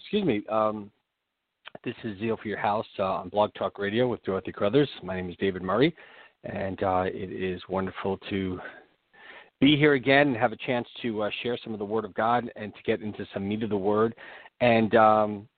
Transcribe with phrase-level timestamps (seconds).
[0.00, 0.42] Excuse me.
[0.50, 0.90] Um,
[1.84, 4.88] this is Zeal for Your House uh, on Blog Talk Radio with Dorothy Carruthers.
[5.02, 5.94] My name is David Murry,
[6.44, 8.60] and uh, it is wonderful to
[9.58, 12.12] be here again and have a chance to uh, share some of the Word of
[12.14, 14.14] God and to get into some meat of the Word.
[14.60, 15.48] And um,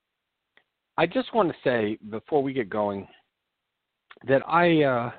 [0.96, 3.08] I just want to say before we get going
[4.28, 5.10] that I uh,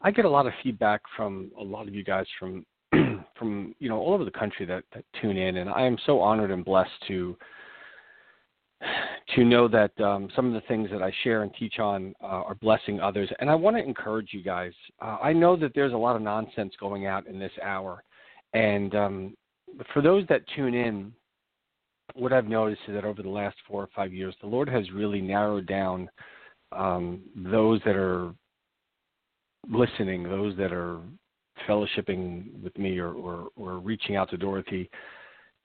[0.00, 2.64] I get a lot of feedback from a lot of you guys from
[3.38, 6.20] from you know all over the country that, that tune in, and I am so
[6.20, 7.36] honored and blessed to
[9.34, 12.26] to know that um, some of the things that I share and teach on uh,
[12.26, 13.30] are blessing others.
[13.40, 14.72] And I want to encourage you guys.
[15.00, 18.02] Uh, I know that there's a lot of nonsense going out in this hour,
[18.52, 19.36] and um,
[19.92, 21.12] for those that tune in,
[22.14, 24.90] what I've noticed is that over the last four or five years, the Lord has
[24.92, 26.08] really narrowed down
[26.72, 28.32] um, those that are
[29.68, 31.00] listening, those that are
[31.68, 34.90] fellowshipping with me or, or, or reaching out to Dorothy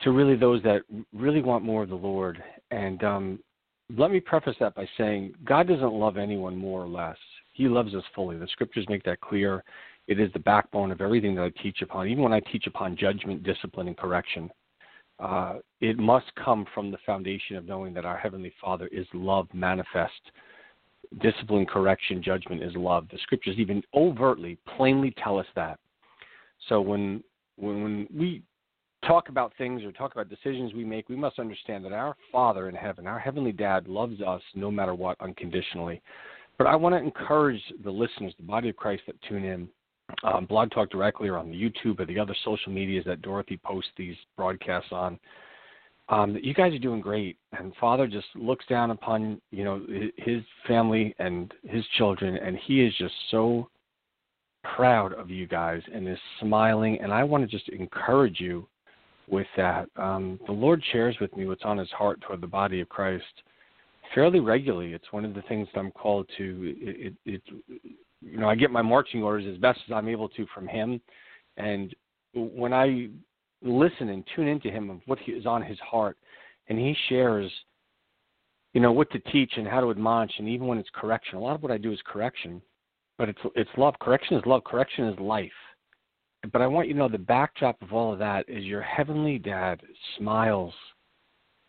[0.02, 0.82] to really those that
[1.14, 2.42] really want more of the Lord.
[2.72, 3.40] And um,
[3.98, 7.18] let me preface that by saying God doesn't love anyone more or less.
[7.54, 8.38] He loves us fully.
[8.38, 9.64] The scriptures make that clear.
[10.08, 12.08] It is the backbone of everything that I teach upon.
[12.08, 14.50] Even when I teach upon judgment, discipline, and correction,
[15.20, 19.48] uh, it must come from the foundation of knowing that our Heavenly Father is love
[19.54, 20.32] manifest.
[21.22, 23.08] Discipline, correction, judgment is love.
[23.12, 25.80] The scriptures even overtly, plainly tell us that.
[26.70, 27.24] So when
[27.58, 28.42] when, when we
[29.06, 32.70] talk about things or talk about decisions we make, we must understand that our Father
[32.70, 36.02] in heaven, our Heavenly Dad, loves us no matter what unconditionally.
[36.58, 39.70] But I want to encourage the listeners, the body of Christ that tune in,
[40.24, 43.58] um, Blog Talk directly or on the YouTube or the other social medias that Dorothy
[43.58, 45.20] posts these broadcasts on.
[46.10, 49.86] Um, that you guys are doing great, and Father just looks down upon you know
[50.18, 53.70] his family and his children, and he is just so
[54.64, 57.00] proud of you guys and is smiling.
[57.00, 58.68] And I want to just encourage you
[59.30, 59.90] with that.
[59.96, 63.24] Um, the Lord shares with me what's on His heart toward the body of Christ
[64.14, 64.94] fairly regularly.
[64.94, 66.76] It's one of the things that I'm called to.
[66.80, 67.42] It, it, it,
[68.22, 71.00] you know, I get my marching orders as best as I'm able to from Him,
[71.58, 71.96] and
[72.34, 73.10] when I
[73.62, 76.18] listen and tune into Him of what he, is on His heart,
[76.68, 77.52] and He shares,
[78.74, 81.38] you know, what to teach and how to admonish, and even when it's correction.
[81.38, 82.62] A lot of what I do is correction,
[83.18, 83.96] but it's it's love.
[84.00, 84.64] Correction is love.
[84.64, 85.52] Correction is life.
[86.52, 89.38] But I want you to know the backdrop of all of that is your heavenly
[89.38, 89.82] dad
[90.18, 90.74] smiles.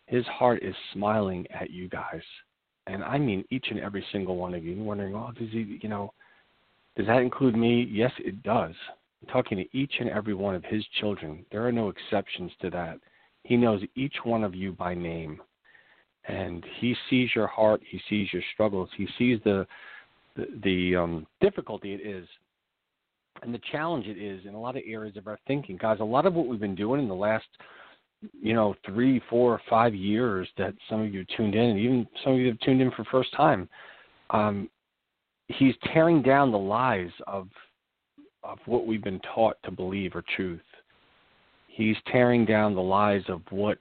[0.05, 2.21] His heart is smiling at you guys.
[2.87, 4.73] And I mean each and every single one of you.
[4.73, 6.13] You're wondering, oh, does he, you know,
[6.95, 7.87] does that include me?
[7.91, 8.73] Yes, it does.
[9.21, 11.45] I'm talking to each and every one of his children.
[11.51, 12.99] There are no exceptions to that.
[13.43, 15.41] He knows each one of you by name.
[16.27, 17.81] And he sees your heart.
[17.87, 18.89] He sees your struggles.
[18.95, 19.67] He sees the
[20.35, 22.25] the, the um, difficulty it is
[23.41, 25.77] and the challenge it is in a lot of areas of our thinking.
[25.77, 27.45] Guys, a lot of what we've been doing in the last,
[28.39, 32.33] you know, three, four, five years that some of you tuned in, and even some
[32.33, 33.67] of you have tuned in for first time,
[34.29, 34.69] um,
[35.47, 37.47] he's tearing down the lies of
[38.43, 40.61] of what we've been taught to believe are truth.
[41.67, 43.77] He's tearing down the lies of what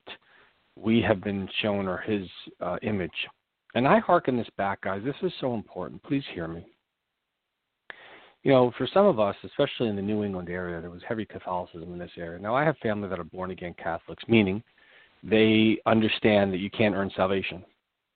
[0.77, 2.28] we have been shown or his
[2.60, 3.10] uh, image.
[3.74, 5.01] And I hearken this back, guys.
[5.03, 6.03] This is so important.
[6.03, 6.66] Please hear me
[8.42, 11.27] you know, for some of us, especially in the New England area, there was heavy
[11.27, 12.39] Catholicism in this area.
[12.39, 14.63] Now, I have family that are born again Catholics, meaning
[15.22, 17.63] they understand that you can't earn salvation,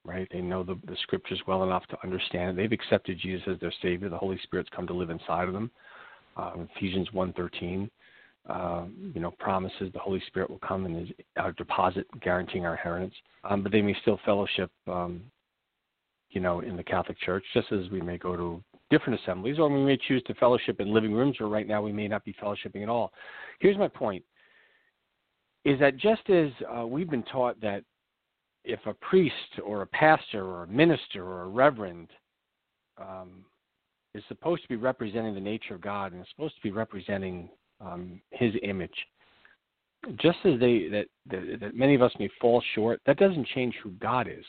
[0.04, 0.26] right?
[0.32, 2.56] They know the, the scriptures well enough to understand it.
[2.56, 4.08] They've accepted Jesus as their Savior.
[4.08, 5.70] The Holy Spirit's come to live inside of them.
[6.38, 7.90] Um, Ephesians 1.13,
[8.48, 8.84] uh,
[9.14, 13.14] you know, promises the Holy Spirit will come and is our deposit guaranteeing our inheritance.
[13.44, 15.22] Um, but they may still fellowship, um,
[16.30, 19.68] you know, in the Catholic Church, just as we may go to different assemblies, or
[19.68, 22.32] we may choose to fellowship in living rooms, or right now we may not be
[22.40, 23.12] fellowshipping at all.
[23.58, 24.22] Here's my point
[25.64, 27.82] is that just as uh, we've been taught that
[28.64, 32.08] if a priest or a pastor or a minister or a reverend
[33.00, 33.44] um,
[34.14, 37.48] is supposed to be representing the nature of God and is supposed to be representing
[37.80, 38.94] um, His image,
[40.20, 43.74] just as they that, that that many of us may fall short, that doesn't change
[43.82, 44.44] who God is.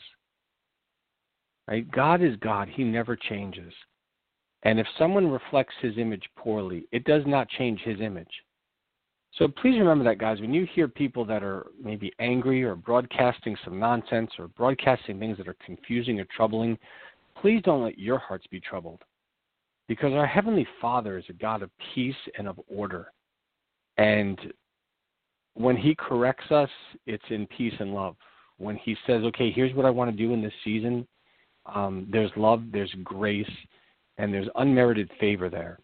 [1.66, 1.90] Right?
[1.90, 2.68] God is God.
[2.68, 3.72] He never changes.
[4.66, 8.42] And if someone reflects his image poorly, it does not change his image.
[9.38, 10.40] So please remember that, guys.
[10.40, 15.38] When you hear people that are maybe angry or broadcasting some nonsense or broadcasting things
[15.38, 16.76] that are confusing or troubling,
[17.40, 19.02] please don't let your hearts be troubled.
[19.86, 23.12] Because our Heavenly Father is a God of peace and of order.
[23.98, 24.52] And
[25.54, 26.70] when He corrects us,
[27.06, 28.16] it's in peace and love.
[28.58, 31.06] When He says, okay, here's what I want to do in this season,
[31.72, 33.46] um, there's love, there's grace,
[34.18, 35.78] and there's unmerited favor there.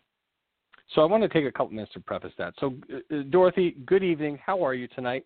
[0.94, 2.55] So I want to take a couple minutes to preface that.
[2.58, 4.38] So, uh, uh, Dorothy, good evening.
[4.44, 5.25] How are you tonight?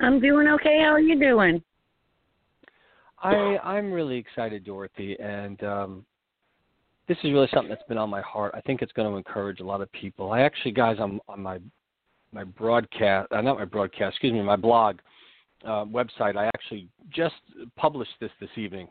[0.00, 0.80] I'm doing okay.
[0.80, 1.62] How are you doing?
[3.22, 6.04] I I'm really excited, Dorothy, and um,
[7.08, 8.52] this is really something that's been on my heart.
[8.54, 10.30] I think it's going to encourage a lot of people.
[10.30, 11.58] I actually, guys, I'm on my
[12.32, 14.98] my broadcast, uh, not my broadcast, excuse me, my blog
[15.64, 16.36] uh, website.
[16.36, 17.36] I actually just
[17.76, 18.88] published this this evening.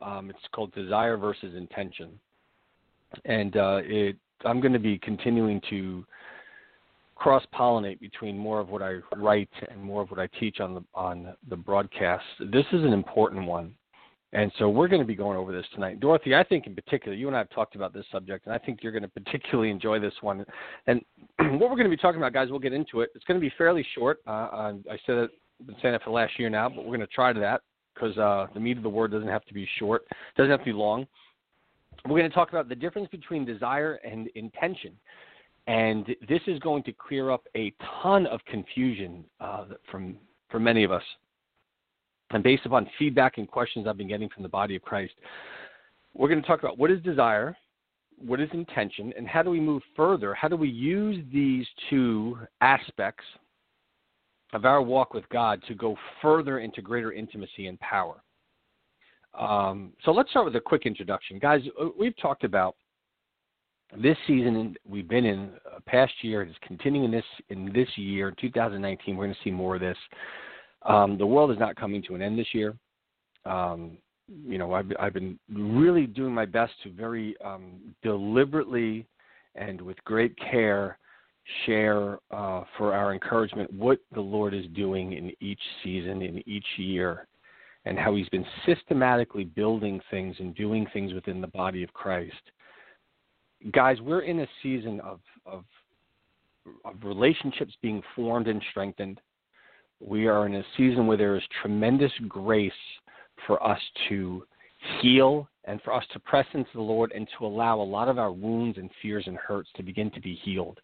[0.00, 2.18] Um, it's called Desire versus Intention,
[3.24, 6.04] and uh, it I'm going to be continuing to
[7.14, 10.74] cross pollinate between more of what I write and more of what I teach on
[10.74, 12.24] the on the broadcast.
[12.40, 13.74] This is an important one.
[14.34, 16.00] And so we're going to be going over this tonight.
[16.00, 18.58] Dorothy, I think in particular, you and I have talked about this subject, and I
[18.58, 20.44] think you're going to particularly enjoy this one.
[20.88, 21.00] And
[21.38, 23.10] what we're going to be talking about, guys, we'll get into it.
[23.14, 24.18] It's going to be fairly short.
[24.26, 26.96] Uh, I said it, I've been saying it for the last year now, but we're
[26.96, 27.60] going to try to that
[27.94, 30.02] because uh, the meat of the word doesn't have to be short,
[30.36, 31.06] doesn't have to be long.
[32.06, 34.92] We're going to talk about the difference between desire and intention.
[35.66, 37.72] And this is going to clear up a
[38.02, 40.16] ton of confusion uh, from,
[40.50, 41.02] for many of us.
[42.30, 45.14] And based upon feedback and questions I've been getting from the body of Christ,
[46.12, 47.56] we're going to talk about what is desire,
[48.18, 50.34] what is intention, and how do we move further?
[50.34, 53.24] How do we use these two aspects
[54.52, 58.22] of our walk with God to go further into greater intimacy and power?
[59.38, 61.62] Um, so let's start with a quick introduction, guys.
[61.80, 62.76] Uh, we've talked about
[64.00, 66.42] this season we've been in uh, past year.
[66.42, 69.16] It is continuing in this in this year, 2019.
[69.16, 69.98] We're going to see more of this.
[70.82, 72.74] Um, the world is not coming to an end this year.
[73.44, 73.98] Um,
[74.46, 79.06] you know, I've, I've been really doing my best to very um, deliberately
[79.54, 80.98] and with great care
[81.66, 86.66] share uh, for our encouragement what the Lord is doing in each season, in each
[86.78, 87.26] year,
[87.84, 92.32] and how He's been systematically building things and doing things within the body of Christ.
[93.72, 95.64] Guys, we're in a season of, of,
[96.84, 99.20] of relationships being formed and strengthened.
[100.00, 102.72] We are in a season where there is tremendous grace
[103.46, 104.44] for us to
[105.00, 108.18] heal and for us to press into the Lord and to allow a lot of
[108.18, 110.78] our wounds and fears and hurts to begin to be healed.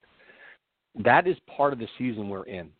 [1.04, 2.70] That is part of the season we're in.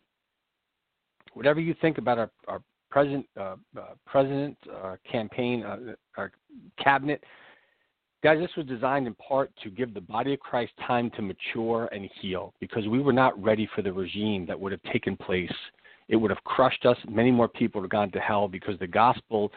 [1.33, 5.77] Whatever you think about our, our president, uh, uh, president uh, campaign, uh,
[6.17, 6.31] our
[6.81, 7.23] cabinet,
[8.23, 11.89] guys, this was designed in part to give the body of Christ time to mature
[11.91, 15.51] and heal because we were not ready for the regime that would have taken place
[16.11, 16.97] it would have crushed us.
[17.09, 19.51] Many more people would have gone to hell because the gospel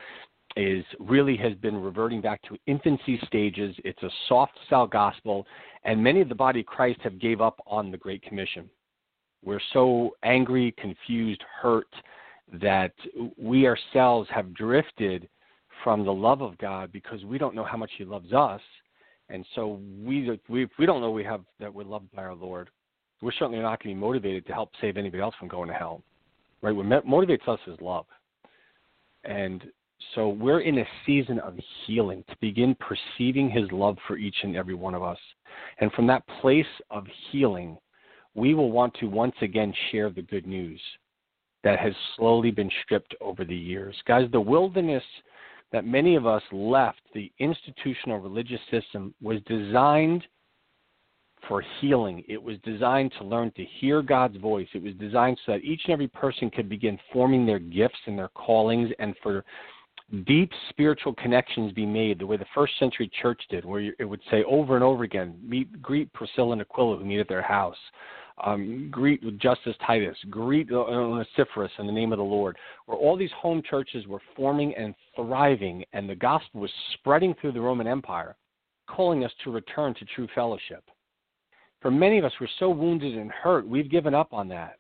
[0.57, 3.75] is really has been reverting back to infancy stages.
[3.85, 5.47] It's a soft sell gospel,
[5.83, 8.71] and many of the body of Christ have gave up on the Great Commission.
[9.45, 11.89] We're so angry, confused, hurt
[12.61, 12.93] that
[13.37, 15.29] we ourselves have drifted
[15.83, 18.61] from the love of God because we don't know how much He loves us,
[19.29, 22.71] and so we we we don't know we have that we're loved by our Lord.
[23.23, 25.75] We're certainly not going to be motivated to help save anybody else from going to
[25.75, 26.03] hell
[26.65, 26.75] right?
[26.75, 28.07] What motivates us is love.
[29.25, 29.63] And
[30.15, 31.55] so we're in a season of
[31.87, 35.19] healing to begin perceiving his love for each and every one of us.
[35.81, 37.77] And from that place of healing,
[38.35, 40.81] we will want to once again share the good news
[41.65, 43.97] that has slowly been stripped over the years.
[44.07, 45.03] Guys, the wilderness
[45.73, 50.23] that many of us left, the institutional religious system, was designed
[51.49, 52.23] for healing.
[52.29, 54.69] It was designed to learn to hear God's voice.
[54.73, 58.19] It was designed so that each and every person could begin forming their gifts and
[58.19, 59.45] their callings and for
[60.27, 64.21] deep spiritual connections be made the way the first century church did, where it would
[64.31, 67.77] say over and over again, meet, greet Priscilla and Aquila who meet at their house.
[68.43, 73.17] Um, greet with Justus Titus, greet Onesiphorus in the name of the Lord, where all
[73.17, 77.87] these home churches were forming and thriving, and the gospel was spreading through the Roman
[77.87, 78.35] Empire,
[78.89, 80.83] calling us to return to true fellowship.
[81.81, 84.79] For many of us, we're so wounded and hurt, we've given up on that.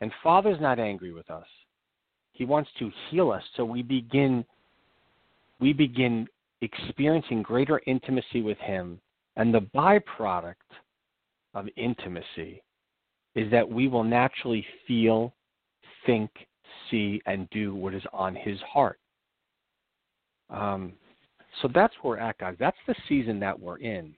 [0.00, 1.46] And Father's not angry with us.
[2.32, 4.44] He wants to heal us so we begin
[5.60, 6.28] we begin
[6.60, 9.00] experiencing greater intimacy with him.
[9.36, 10.54] And the byproduct
[11.54, 12.62] of intimacy
[13.38, 15.32] is that we will naturally feel,
[16.04, 16.28] think,
[16.90, 18.98] see, and do what is on His heart.
[20.50, 20.94] Um,
[21.62, 22.56] so that's where we're at, guys.
[22.58, 24.12] That's the season that we're in.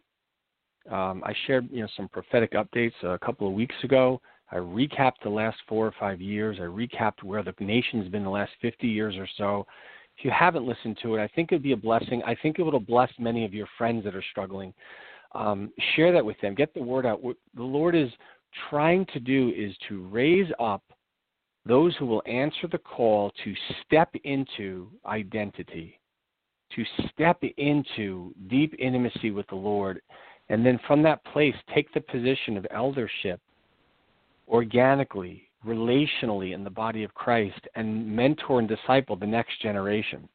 [0.91, 4.23] Um, I shared, you know, some prophetic updates a couple of weeks ago.
[4.51, 6.57] I recapped the last four or five years.
[6.59, 9.67] I recapped where the nation's been the last 50 years or so.
[10.17, 12.23] If you haven't listened to it, I think it'd be a blessing.
[12.27, 14.73] I think it will bless many of your friends that are struggling.
[15.33, 16.55] Um, share that with them.
[16.55, 17.21] Get the word out.
[17.23, 18.09] The Lord is
[18.69, 20.83] trying to do is to raise up
[21.67, 23.55] those who will answer the call to
[23.85, 26.01] step into identity,
[26.75, 30.01] to step into deep intimacy with the Lord,
[30.49, 33.41] and then from that place take the position of eldership
[34.49, 40.29] organically, relationally in the body of Christ and mentor and disciple the next generation.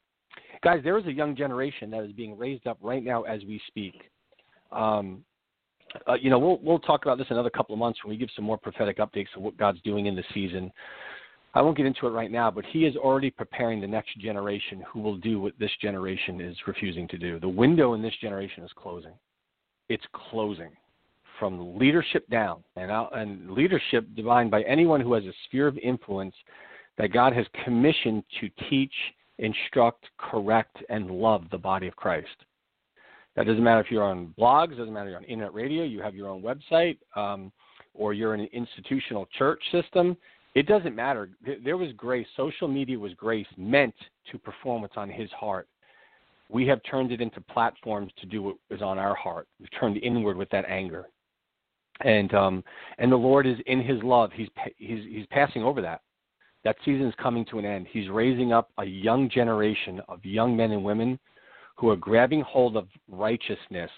[0.62, 3.60] Guys, there is a young generation that is being raised up right now as we
[3.66, 4.10] speak.
[4.72, 5.24] Um,
[6.08, 8.28] uh, you know, we'll we'll talk about this another couple of months when we give
[8.34, 10.72] some more prophetic updates of what God's doing in the season.
[11.54, 14.84] I won't get into it right now, but He is already preparing the next generation
[14.92, 17.40] who will do what this generation is refusing to do.
[17.40, 19.14] The window in this generation is closing.
[19.88, 20.70] It's closing
[21.38, 25.78] from leadership down, and out, and leadership defined by anyone who has a sphere of
[25.78, 26.34] influence
[26.98, 28.92] that God has commissioned to teach,
[29.38, 32.44] instruct, correct, and love the body of Christ.
[33.36, 36.00] That doesn't matter if you're on blogs, doesn't matter if you're on internet radio, you
[36.00, 37.52] have your own website, um,
[37.94, 40.16] or you're in an institutional church system.
[40.54, 41.28] It doesn't matter.
[41.62, 42.26] There was grace.
[42.34, 43.94] Social media was grace meant
[44.32, 45.68] to perform what's on His heart.
[46.48, 49.48] We have turned it into platforms to do what is on our heart.
[49.60, 51.06] We've turned inward with that anger
[52.00, 52.64] and um,
[52.98, 54.30] and the Lord is in His love.
[54.34, 56.02] He's he's he's passing over that.
[56.64, 57.86] That season is coming to an end.
[57.90, 61.18] He's raising up a young generation of young men and women
[61.76, 63.90] who are grabbing hold of righteousness,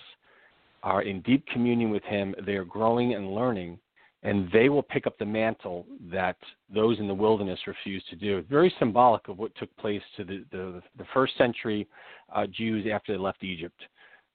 [0.82, 2.34] are in deep communion with Him.
[2.44, 3.78] They are growing and learning,
[4.22, 6.36] and they will pick up the mantle that
[6.72, 8.42] those in the wilderness refused to do.
[8.42, 11.88] very symbolic of what took place to the the, the first century
[12.34, 13.80] uh, Jews after they left Egypt.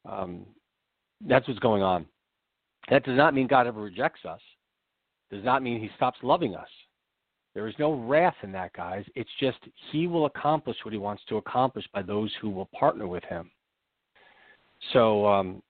[0.10, 0.46] Um,
[1.26, 2.06] that's what's going on.
[2.90, 4.42] That does not mean God ever rejects us.
[5.32, 6.68] Does not mean he stops loving us.
[7.54, 9.06] There is no wrath in that, guys.
[9.16, 9.60] It's just
[9.92, 13.52] he will accomplish what he wants to accomplish by those who will partner with him.
[14.92, 15.62] So um,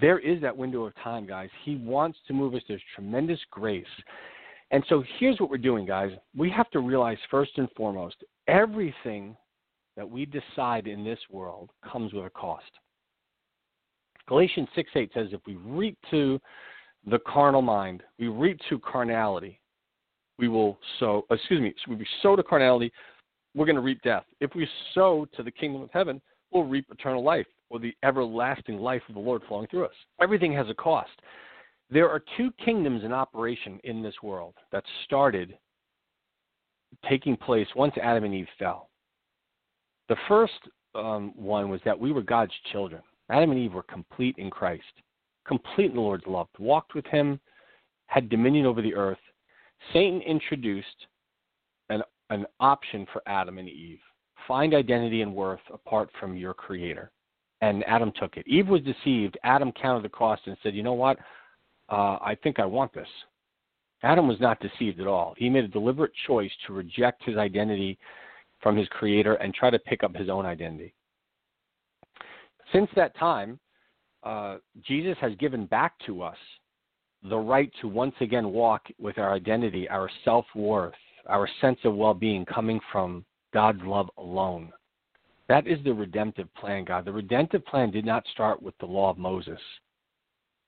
[0.00, 1.50] there is that window of time, guys.
[1.64, 2.62] He wants to move us.
[2.68, 3.84] There's tremendous grace.
[4.70, 6.10] And so here's what we're doing, guys.
[6.36, 9.36] We have to realize first and foremost everything
[9.96, 12.64] that we decide in this world comes with a cost.
[14.26, 16.40] Galatians 6 8 says, if we reap to
[17.06, 19.60] the carnal mind, we reap to carnality,
[20.38, 22.92] we will sow, excuse me, if we sow to carnality,
[23.54, 24.24] we're going to reap death.
[24.40, 28.78] If we sow to the kingdom of heaven, we'll reap eternal life or the everlasting
[28.78, 29.94] life of the Lord flowing through us.
[30.20, 31.10] Everything has a cost.
[31.90, 35.56] There are two kingdoms in operation in this world that started
[37.08, 38.90] taking place once Adam and Eve fell.
[40.08, 40.52] The first
[40.94, 43.02] um, one was that we were God's children.
[43.30, 44.82] Adam and Eve were complete in Christ,
[45.46, 47.40] complete in the Lord's love, walked with Him,
[48.06, 49.18] had dominion over the earth.
[49.92, 51.06] Satan introduced
[51.88, 54.00] an, an option for Adam and Eve
[54.46, 57.10] find identity and worth apart from your Creator.
[57.60, 58.46] And Adam took it.
[58.46, 59.38] Eve was deceived.
[59.42, 61.18] Adam counted the cost and said, You know what?
[61.88, 63.08] Uh, I think I want this.
[64.02, 65.34] Adam was not deceived at all.
[65.38, 67.98] He made a deliberate choice to reject his identity
[68.60, 70.94] from his Creator and try to pick up his own identity.
[72.72, 73.58] Since that time,
[74.22, 76.36] uh, Jesus has given back to us
[77.28, 80.94] the right to once again walk with our identity, our self worth,
[81.26, 84.72] our sense of well being coming from God's love alone.
[85.48, 87.04] That is the redemptive plan, God.
[87.04, 89.60] The redemptive plan did not start with the law of Moses.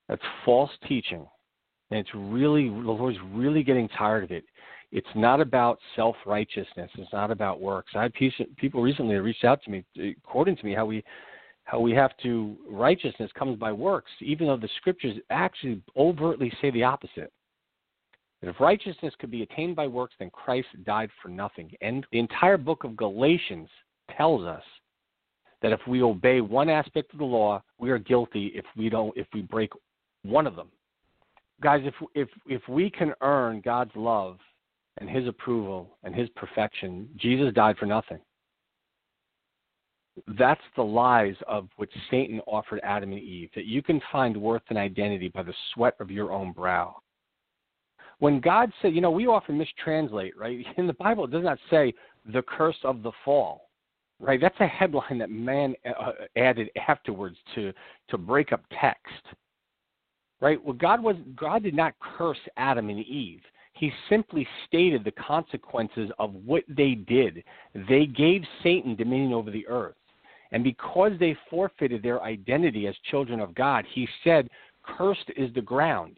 [0.09, 1.27] That's false teaching.
[1.91, 4.45] And it's really, the Lord's really getting tired of it.
[4.93, 6.91] It's not about self righteousness.
[6.97, 7.93] It's not about works.
[7.95, 8.13] I had
[8.57, 9.85] people recently reached out to me,
[10.23, 11.03] quoting to me how we
[11.67, 16.71] how we have to righteousness comes by works, even though the scriptures actually overtly say
[16.71, 17.33] the opposite.
[18.41, 21.73] That if righteousness could be attained by works, then Christ died for nothing.
[21.81, 23.69] And the entire book of Galatians
[24.17, 24.63] tells us
[25.61, 29.17] that if we obey one aspect of the law, we are guilty if we don't
[29.17, 29.73] if we break
[30.23, 30.69] one of them.
[31.61, 34.39] Guys, if if if we can earn God's love
[34.99, 38.21] and his approval and his perfection, Jesus died for nothing.
[40.39, 44.63] That's the lies of what Satan offered Adam and Eve, that you can find worth
[44.71, 46.97] and identity by the sweat of your own brow.
[48.19, 50.65] When God said, you know, we often mistranslate, right?
[50.79, 51.93] In the Bible, it does not say
[52.33, 53.69] the curse of the fall,
[54.19, 54.41] right?
[54.41, 57.73] That's a headline that man uh, added afterwards to,
[58.09, 59.23] to break up text.
[60.41, 60.63] Right?
[60.63, 63.41] Well, God was God did not curse Adam and Eve.
[63.73, 67.43] He simply stated the consequences of what they did.
[67.89, 69.95] They gave Satan dominion over the earth.
[70.53, 74.49] And because they forfeited their identity as children of God, he said,
[74.83, 76.17] Cursed is the ground.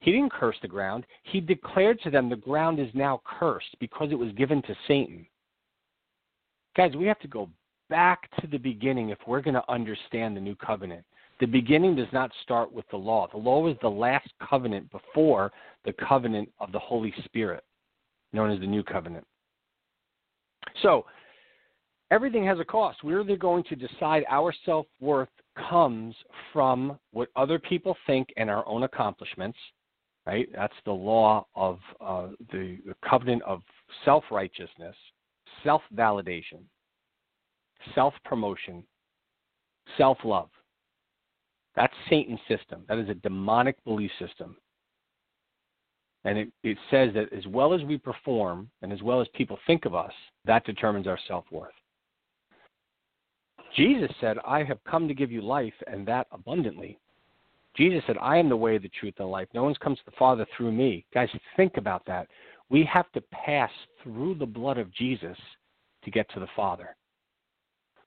[0.00, 1.04] He didn't curse the ground.
[1.24, 5.26] He declared to them the ground is now cursed because it was given to Satan.
[6.76, 7.48] Guys, we have to go
[7.90, 11.04] back to the beginning if we're going to understand the new covenant.
[11.40, 13.28] The beginning does not start with the law.
[13.30, 15.52] The law was the last covenant before
[15.84, 17.64] the covenant of the Holy Spirit,
[18.32, 19.24] known as the new covenant.
[20.82, 21.06] So,
[22.10, 23.04] everything has a cost.
[23.04, 25.28] We're either going to decide our self worth
[25.68, 26.14] comes
[26.52, 29.58] from what other people think and our own accomplishments,
[30.26, 30.48] right?
[30.54, 33.62] That's the law of uh, the, the covenant of
[34.04, 34.96] self righteousness,
[35.64, 36.60] self validation,
[37.94, 38.84] self promotion,
[39.96, 40.50] self love.
[41.76, 42.82] That's Satan's system.
[42.88, 44.56] That is a demonic belief system.
[46.24, 49.58] And it, it says that as well as we perform and as well as people
[49.66, 50.12] think of us,
[50.44, 51.72] that determines our self worth.
[53.76, 56.98] Jesus said, I have come to give you life and that abundantly.
[57.76, 59.48] Jesus said, I am the way, the truth, and the life.
[59.54, 61.04] No one comes to the Father through me.
[61.14, 62.26] Guys, think about that.
[62.70, 63.70] We have to pass
[64.02, 65.36] through the blood of Jesus
[66.04, 66.96] to get to the Father.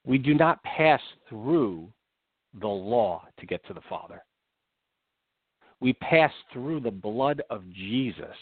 [0.05, 0.99] We do not pass
[1.29, 1.87] through
[2.59, 4.23] the law to get to the Father.
[5.79, 8.35] We pass through the blood of Jesus,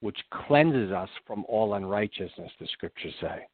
[0.00, 3.46] which cleanses us from all unrighteousness, the scriptures say.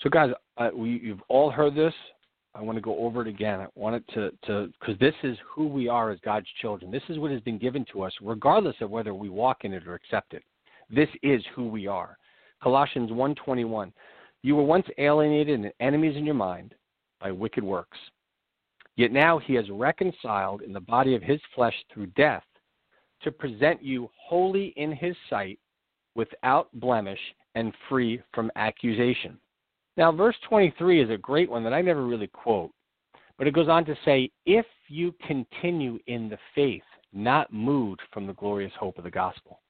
[0.00, 1.94] So, guys, uh, we, you've all heard this.
[2.54, 3.60] I want to go over it again.
[3.60, 6.90] I want it to, to, because this is who we are as God's children.
[6.90, 9.86] This is what has been given to us, regardless of whether we walk in it
[9.86, 10.42] or accept it.
[10.88, 12.16] This is who we are.
[12.62, 13.92] Colossians 1:21.
[14.42, 16.74] You were once alienated and enemies in your mind
[17.20, 17.98] by wicked works.
[18.96, 22.44] Yet now he has reconciled in the body of his flesh through death
[23.22, 25.58] to present you holy in his sight,
[26.14, 27.20] without blemish,
[27.54, 29.38] and free from accusation.
[29.96, 32.70] Now, verse 23 is a great one that I never really quote,
[33.38, 36.82] but it goes on to say, If you continue in the faith,
[37.12, 39.60] not moved from the glorious hope of the gospel.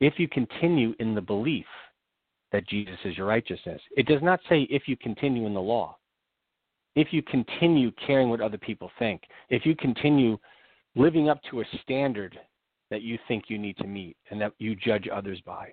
[0.00, 1.66] If you continue in the belief
[2.54, 3.80] that Jesus is your righteousness.
[3.96, 5.96] It does not say if you continue in the law.
[6.94, 9.22] If you continue caring what other people think.
[9.50, 10.38] If you continue
[10.94, 12.38] living up to a standard
[12.92, 15.72] that you think you need to meet and that you judge others by.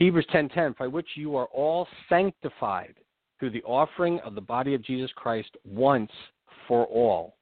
[0.00, 2.94] Hebrews 10:10 by which you are all sanctified
[3.38, 6.10] through the offering of the body of Jesus Christ once
[6.66, 7.36] for all.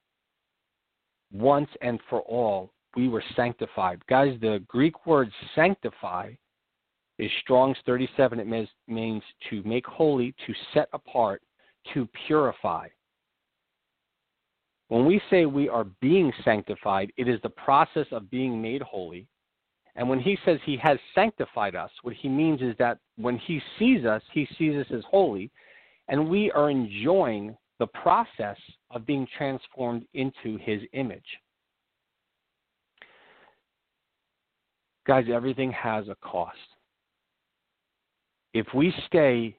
[1.30, 4.04] Once and for all we were sanctified.
[4.08, 6.32] Guys, the Greek word sanctify
[7.18, 8.40] is Strong's 37.
[8.40, 11.42] It means to make holy, to set apart,
[11.94, 12.88] to purify.
[14.88, 19.28] When we say we are being sanctified, it is the process of being made holy.
[19.98, 23.60] And when he says he has sanctified us, what he means is that when he
[23.78, 25.50] sees us, he sees us as holy,
[26.08, 28.56] and we are enjoying the process
[28.90, 31.20] of being transformed into his image.
[35.06, 36.56] Guys, everything has a cost
[38.54, 39.56] if we stay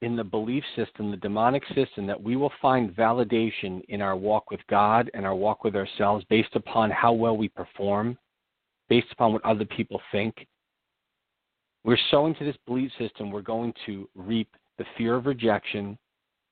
[0.00, 4.50] in the belief system, the demonic system, that we will find validation in our walk
[4.50, 8.16] with God and our walk with ourselves based upon how well we perform,
[8.88, 10.46] based upon what other people think.
[11.84, 14.48] We're sowing to this belief system, we're going to reap
[14.78, 15.98] the fear of rejection,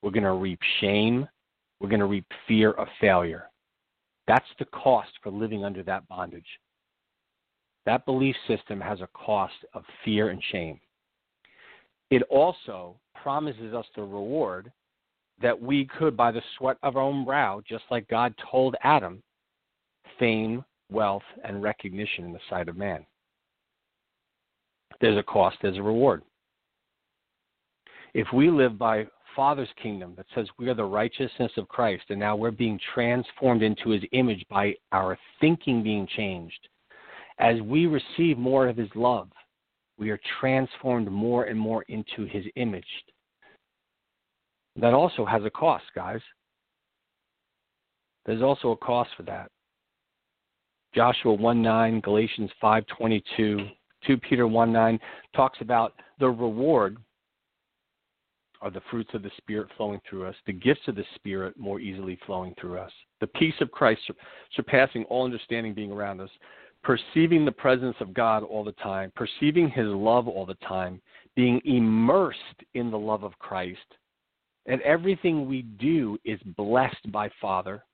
[0.03, 1.29] we're going to reap shame,
[1.81, 3.51] we're going to reap fear of failure.
[4.27, 6.47] That's the cost for living under that bondage.
[7.85, 10.81] That belief system has a cost of fear and shame
[12.11, 14.73] it also promises us the reward
[15.41, 19.23] that we could, by the sweat of our own brow, just like God told Adam,
[20.19, 23.05] fame, wealth, and recognition in the sight of man.
[25.01, 26.23] There's a cost, there's a reward.
[28.15, 32.19] If we live by Father's kingdom that says we are the righteousness of Christ and
[32.19, 36.69] now we're being transformed into his image by our thinking being changed,
[37.39, 39.29] as we receive more of his love,
[39.99, 42.87] we are transformed more and more into his image.
[44.77, 46.21] That also has a cost, guys.
[48.25, 49.51] There's also a cost for that.
[50.97, 53.69] Joshua 1 9, Galatians 5 22,
[54.07, 54.99] 2 Peter 1 9
[55.35, 56.97] talks about the reward
[58.63, 61.81] are the fruits of the Spirit flowing through us, the gifts of the Spirit more
[61.81, 64.01] easily flowing through us, the peace of Christ
[64.55, 66.31] surpassing all understanding being around us,
[66.83, 71.03] perceiving the presence of God all the time, perceiving His love all the time,
[71.35, 72.41] being immersed
[72.73, 73.85] in the love of Christ,
[74.65, 77.85] and everything we do is blessed by Father.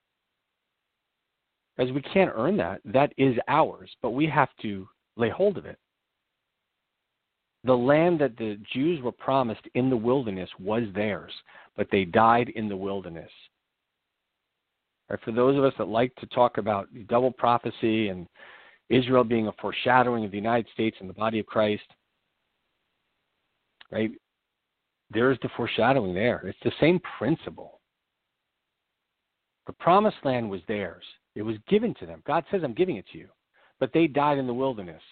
[1.79, 5.67] As we can't earn that, that is ours, but we have to lay hold of
[5.67, 5.79] it.
[7.65, 11.33] The land that the Jews were promised in the wilderness was theirs,
[11.77, 13.31] but they died in the wilderness.
[15.09, 18.27] Right, for those of us that like to talk about double prophecy and
[18.91, 21.83] Israel being a foreshadowing of the United States and the body of Christ,
[23.91, 24.11] right?
[25.11, 26.43] There's the foreshadowing there.
[26.47, 27.81] It's the same principle.
[29.67, 31.05] The promised land was theirs.
[31.35, 32.23] It was given to them.
[32.27, 33.29] God says, I'm giving it to you.
[33.81, 35.03] But they died in the wilderness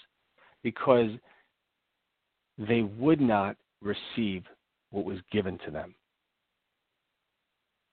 [0.62, 1.10] because
[2.58, 4.44] they would not receive
[4.90, 5.94] what was given to them.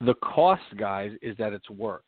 [0.00, 2.04] The cost, guys, is that it's work.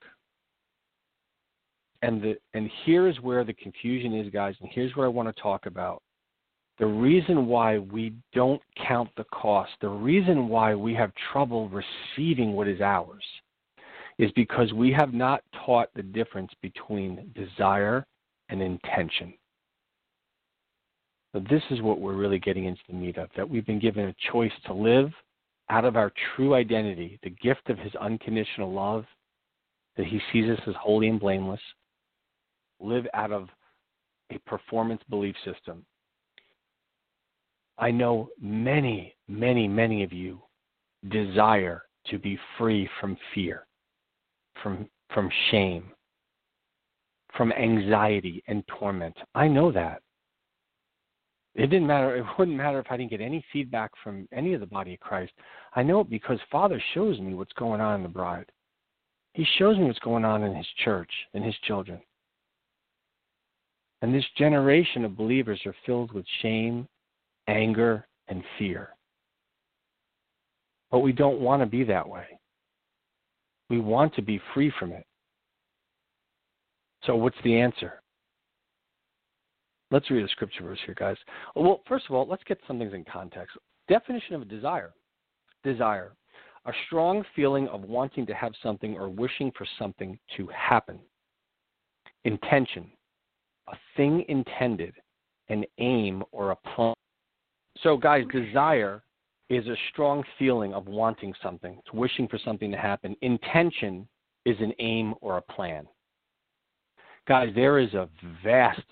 [2.03, 5.43] And the and here's where the confusion is, guys, and here's what I want to
[5.43, 6.03] talk about.
[6.79, 12.55] The reason why we don't count the cost, the reason why we have trouble receiving
[12.55, 13.25] what is ours,
[14.21, 18.07] is because we have not taught the difference between desire
[18.49, 19.33] and intention.
[21.33, 24.33] This is what we're really getting into the meat of that we've been given a
[24.33, 25.11] choice to live
[25.69, 29.05] out of our true identity, the gift of his unconditional love,
[29.97, 31.61] that he sees us as holy and blameless,
[32.81, 33.49] live out of
[34.33, 35.85] a performance belief system
[37.81, 40.43] I know many, many, many of you
[41.09, 43.67] desire to be free from fear,
[44.63, 45.91] from, from shame,
[47.37, 49.17] from anxiety and torment.
[49.35, 50.03] I know that.
[51.55, 52.17] It didn't matter.
[52.17, 55.01] It wouldn't matter if I didn't get any feedback from any of the body of
[55.01, 55.33] Christ.
[55.75, 58.51] I know it because Father shows me what's going on in the bride.
[59.35, 62.01] He shows me what's going on in His church and His children.
[64.03, 66.89] And this generation of believers are filled with shame
[67.51, 68.91] anger, and fear.
[70.91, 72.25] But we don't want to be that way.
[73.71, 75.07] We want to be free from it.
[77.05, 78.03] So, what's the answer?
[79.91, 81.17] Let's read a scripture verse here, guys.
[81.57, 83.57] Well, first of all, let's get some things in context.
[83.89, 84.93] Definition of a desire
[85.63, 86.13] desire,
[86.65, 90.99] a strong feeling of wanting to have something or wishing for something to happen.
[92.25, 92.91] Intention,
[93.69, 94.95] a thing intended,
[95.51, 96.95] an aim or a plan
[97.83, 99.03] so, guys, desire
[99.51, 103.15] is a strong feeling of wanting something, it's wishing for something to happen.
[103.21, 104.09] Intention
[104.47, 105.87] is an aim or a plan.
[107.29, 108.09] Guys, there is a
[108.43, 108.83] vast,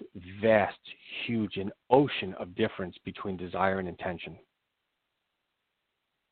[0.42, 0.79] vast,
[1.27, 4.37] huge, an ocean of difference between desire and intention.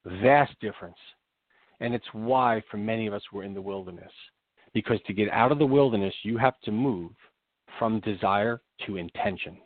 [0.04, 0.98] Vast difference.
[1.80, 4.12] And it's why, for many of us, we're in the wilderness.
[4.74, 7.12] Because to get out of the wilderness, you have to move
[7.78, 9.56] from desire to intention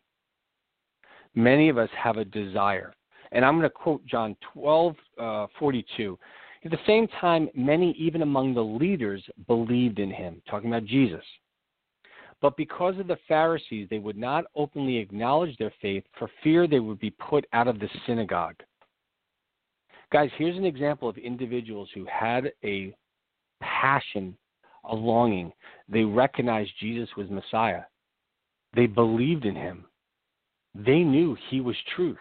[1.35, 2.92] many of us have a desire.
[3.32, 6.18] And I'm going to quote John 12, uh, 42.
[6.64, 11.24] At the same time, many, even among the leaders, believed in him, talking about Jesus.
[12.42, 16.80] But because of the Pharisees, they would not openly acknowledge their faith for fear they
[16.80, 18.56] would be put out of the synagogue.
[20.12, 22.94] Guys, here's an example of individuals who had a
[23.62, 24.36] passion,
[24.84, 25.52] a longing.
[25.88, 27.82] They recognized Jesus was Messiah,
[28.74, 29.84] they believed in him.
[30.74, 32.18] They knew he was truth,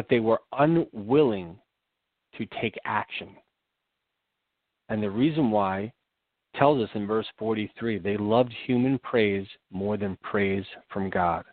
[0.00, 1.58] but they were unwilling
[2.34, 3.36] to take action.
[4.88, 5.92] And the reason why
[6.56, 11.44] tells us in verse 43 they loved human praise more than praise from God.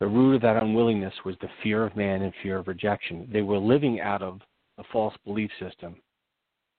[0.00, 3.26] The root of that unwillingness was the fear of man and fear of rejection.
[3.32, 4.42] They were living out of
[4.76, 5.96] a false belief system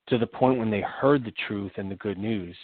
[0.10, 2.56] to the point when they heard the truth and the good news,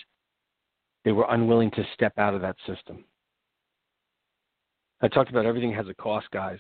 [1.04, 3.04] they were unwilling to step out of that system.
[5.02, 6.60] I talked about everything has a cost, guys.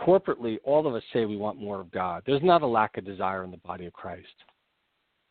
[0.00, 2.22] Corporately, all of us say we want more of God.
[2.26, 4.26] There's not a lack of desire in the body of Christ.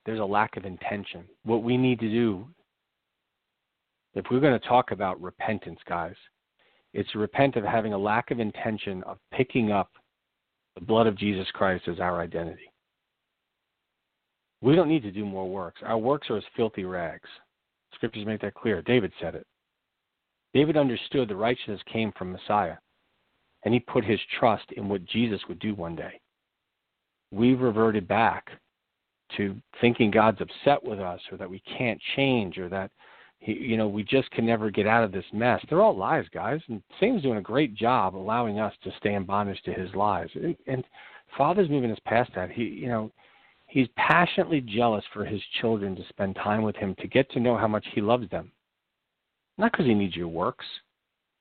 [0.05, 1.23] There's a lack of intention.
[1.43, 2.47] What we need to do,
[4.13, 6.15] if we're going to talk about repentance, guys,
[6.93, 9.91] it's repent of having a lack of intention of picking up
[10.75, 12.71] the blood of Jesus Christ as our identity.
[14.61, 15.81] We don't need to do more works.
[15.85, 17.29] Our works are as filthy rags.
[17.95, 18.81] Scriptures make that clear.
[18.81, 19.45] David said it.
[20.53, 22.75] David understood the righteousness came from Messiah,
[23.63, 26.19] and he put his trust in what Jesus would do one day.
[27.31, 28.49] We reverted back
[29.37, 32.91] to thinking God's upset with us or that we can't change or that
[33.39, 35.61] he, you know we just can never get out of this mess.
[35.69, 36.59] They're all lies, guys.
[36.67, 40.29] And Satan's doing a great job allowing us to stay in bondage to his lies.
[40.35, 40.83] And, and
[41.37, 42.51] Father's moving us past that.
[42.51, 43.11] He, you know,
[43.67, 47.55] he's passionately jealous for his children to spend time with him to get to know
[47.55, 48.51] how much he loves them.
[49.57, 50.65] Not because he needs your works.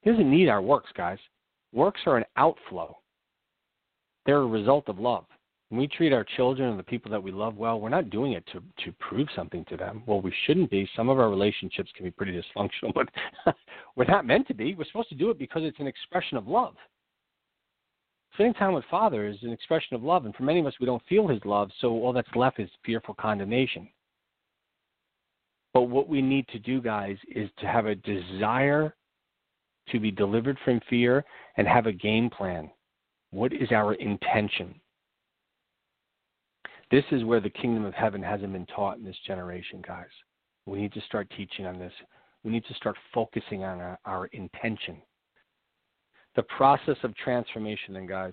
[0.03, 1.19] He doesn't need our works, guys.
[1.73, 2.97] Works are an outflow.
[4.27, 5.25] They're a result of love.
[5.69, 8.33] When we treat our children and the people that we love well, we're not doing
[8.33, 10.03] it to to prove something to them.
[10.07, 10.89] Well, we shouldn't be.
[10.97, 12.95] Some of our relationships can be pretty dysfunctional,
[13.45, 13.55] but
[13.95, 14.75] we're not meant to be.
[14.75, 16.75] We're supposed to do it because it's an expression of love.
[18.33, 20.87] Spending time with Father is an expression of love, and for many of us, we
[20.87, 23.89] don't feel His love, so all that's left is fearful condemnation.
[25.75, 28.95] But what we need to do, guys, is to have a desire
[29.93, 31.25] to be delivered from fear
[31.57, 32.71] and have a game plan.
[33.31, 34.81] What is our intention?
[36.91, 40.07] This is where the kingdom of heaven hasn't been taught in this generation, guys.
[40.67, 41.93] We need to start teaching on this.
[42.45, 44.97] We need to start focusing on our, our intention.
[46.37, 48.33] The process of transformation, then, guys.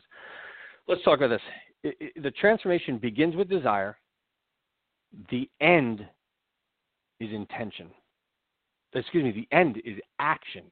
[0.87, 1.41] Let's talk about this.
[1.83, 3.97] It, it, the transformation begins with desire.
[5.31, 6.07] The end
[7.19, 7.89] is intention.
[8.93, 10.63] Excuse me, the end is action.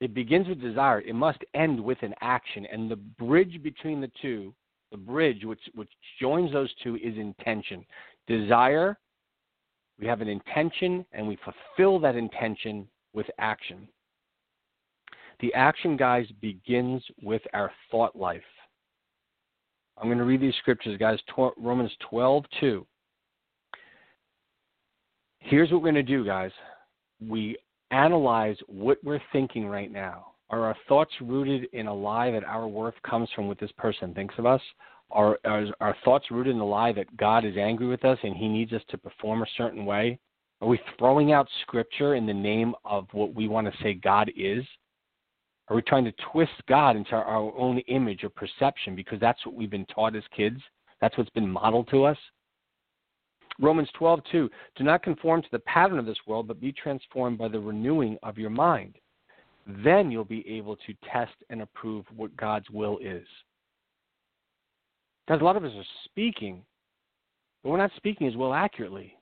[0.00, 1.00] It begins with desire.
[1.00, 2.66] It must end with an action.
[2.70, 4.54] And the bridge between the two
[4.90, 7.84] the bridge which which joins those two is intention.
[8.26, 8.98] Desire,
[9.98, 13.88] we have an intention and we fulfill that intention with action.
[15.40, 18.42] The action, guys, begins with our thought life.
[19.98, 21.18] I'm going to read these scriptures, guys.
[21.58, 22.86] Romans 12, 2.
[25.40, 26.50] Here's what we're going to do, guys.
[27.20, 27.56] We
[27.90, 30.32] analyze what we're thinking right now.
[30.50, 34.14] Are our thoughts rooted in a lie that our worth comes from what this person
[34.14, 34.60] thinks of us?
[35.10, 38.36] Are, are our thoughts rooted in the lie that God is angry with us and
[38.36, 40.18] He needs us to perform a certain way?
[40.60, 44.30] Are we throwing out Scripture in the name of what we want to say God
[44.36, 44.64] is?
[45.68, 49.54] Are we trying to twist God into our own image or perception because that's what
[49.54, 50.60] we've been taught as kids?
[51.00, 52.18] That's what's been modeled to us?
[53.60, 57.48] Romans 12:2 Do not conform to the pattern of this world, but be transformed by
[57.48, 58.98] the renewing of your mind
[59.66, 63.26] then you'll be able to test and approve what God's will is.
[65.26, 66.62] Because a lot of us are speaking,
[67.62, 69.14] but we're not speaking as well accurately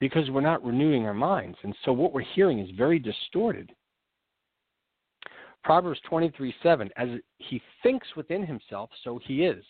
[0.00, 1.58] because we're not renewing our minds.
[1.62, 3.70] And so what we're hearing is very distorted.
[5.62, 9.62] Proverbs 23 7, as he thinks within himself, so he is.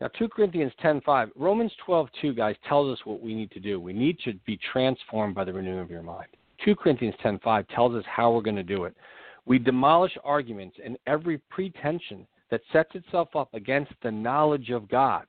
[0.00, 3.78] Now, 2 Corinthians 10:5, Romans 12:2, guys, tells us what we need to do.
[3.78, 6.28] We need to be transformed by the renewing of your mind.
[6.64, 8.96] 2 Corinthians 10:5 tells us how we're going to do it.
[9.44, 15.26] We demolish arguments and every pretension that sets itself up against the knowledge of God.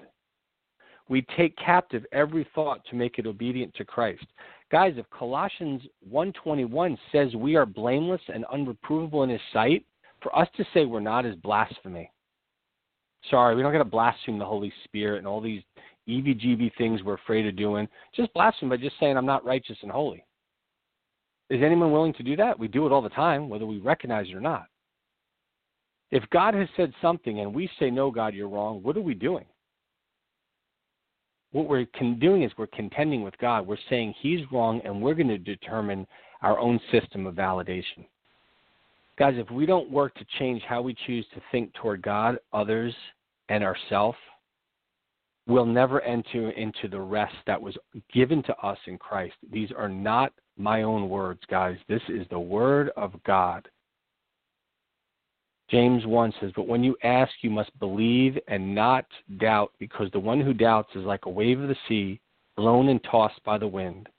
[1.10, 4.25] We take captive every thought to make it obedient to Christ.
[4.69, 9.86] Guys, if Colossians 1:21 says we are blameless and unreprovable in his sight,
[10.21, 12.10] for us to say we're not is blasphemy.
[13.29, 15.62] Sorry, we don't got to blaspheme the Holy Spirit and all these
[16.10, 17.88] EVGB things we're afraid of doing.
[18.15, 20.25] Just blaspheme by just saying I'm not righteous and holy.
[21.49, 22.57] Is anyone willing to do that?
[22.57, 24.65] We do it all the time, whether we recognize it or not.
[26.10, 29.13] If God has said something and we say, No, God, you're wrong, what are we
[29.13, 29.45] doing?
[31.51, 31.86] What we're
[32.19, 33.67] doing is we're contending with God.
[33.67, 36.07] We're saying He's wrong and we're going to determine
[36.41, 38.05] our own system of validation.
[39.21, 42.91] Guys, if we don't work to change how we choose to think toward God, others,
[43.49, 44.17] and ourselves,
[45.45, 47.77] we'll never enter into the rest that was
[48.12, 49.36] given to us in Christ.
[49.53, 51.77] These are not my own words, guys.
[51.88, 53.67] This is the Word of God.
[55.69, 59.05] James 1 says, But when you ask, you must believe and not
[59.38, 62.19] doubt, because the one who doubts is like a wave of the sea,
[62.57, 64.10] blown and tossed by the wind.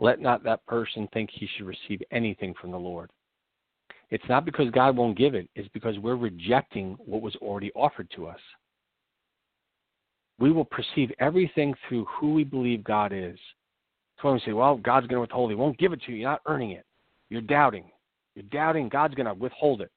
[0.00, 3.10] Let not that person think he should receive anything from the Lord.
[4.10, 8.10] It's not because God won't give it, it's because we're rejecting what was already offered
[8.16, 8.40] to us.
[10.38, 13.38] We will perceive everything through who we believe God is.
[14.20, 16.12] So when we say, well, God's going to withhold it, He won't give it to
[16.12, 16.18] you.
[16.18, 16.84] You're not earning it.
[17.28, 17.84] You're doubting.
[18.34, 19.90] You're doubting God's going to withhold it.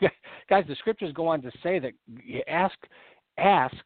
[0.48, 2.76] Guys, the scriptures go on to say that you ask,
[3.38, 3.76] ask.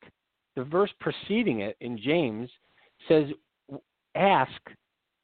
[0.56, 2.50] The verse preceding it in James
[3.08, 3.26] says,
[4.14, 4.60] ask.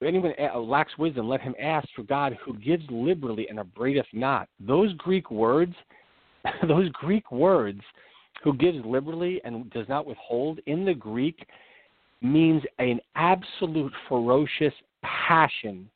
[0.01, 0.35] If anyone
[0.69, 4.49] lacks wisdom, let him ask for God who gives liberally and upbraideth not.
[4.61, 5.75] Those Greek words,
[6.69, 7.81] those Greek words,
[8.45, 11.47] who gives liberally and does not withhold, in the Greek
[12.21, 15.89] means an absolute ferocious passion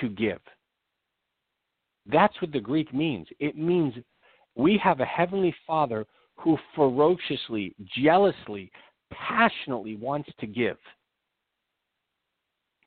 [0.00, 0.40] to give.
[2.10, 3.26] That's what the Greek means.
[3.38, 3.94] It means
[4.54, 8.70] we have a heavenly Father who ferociously, jealously,
[9.12, 10.76] passionately wants to give.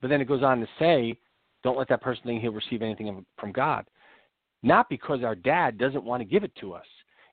[0.01, 1.17] But then it goes on to say,
[1.63, 3.85] don't let that person think he'll receive anything from God.
[4.63, 6.85] Not because our dad doesn't want to give it to us,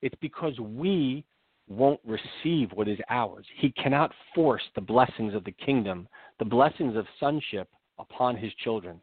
[0.03, 1.25] it's because we
[1.69, 3.45] won't receive what is ours.
[3.57, 6.07] He cannot force the blessings of the kingdom,
[6.39, 9.01] the blessings of sonship upon his children.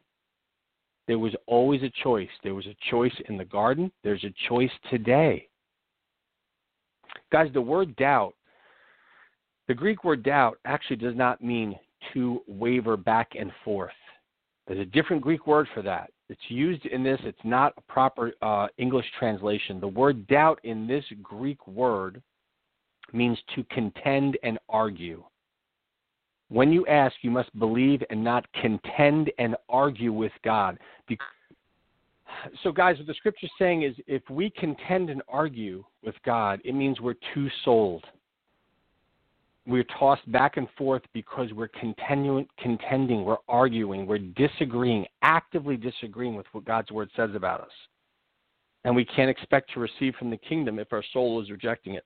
[1.06, 2.30] There was always a choice.
[2.42, 5.48] There was a choice in the garden, there's a choice today.
[7.30, 8.34] Guys, the word doubt,
[9.68, 11.78] the Greek word doubt actually does not mean
[12.14, 13.92] to waver back and forth.
[14.66, 16.10] There's a different Greek word for that.
[16.30, 19.78] It's used in this, it's not a proper uh, English translation.
[19.78, 22.22] The word doubt in this Greek word
[23.12, 25.22] means to contend and argue.
[26.48, 30.78] When you ask, you must believe and not contend and argue with God.
[32.62, 36.60] So, guys, what the scripture is saying is if we contend and argue with God,
[36.64, 38.04] it means we're two souled.
[39.66, 46.46] We're tossed back and forth because we're contending, we're arguing, we're disagreeing, actively disagreeing with
[46.52, 47.70] what God's word says about us.
[48.84, 52.04] And we can't expect to receive from the kingdom if our soul is rejecting it.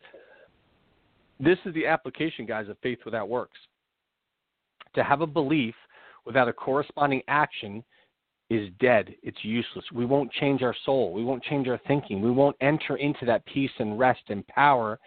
[1.40, 3.58] This is the application, guys, of faith without works.
[4.94, 5.74] To have a belief
[6.24, 7.82] without a corresponding action
[8.50, 9.14] is dead.
[9.22, 9.84] It's useless.
[9.92, 11.12] We won't change our soul.
[11.12, 12.22] We won't change our thinking.
[12.22, 14.98] We won't enter into that peace and rest and power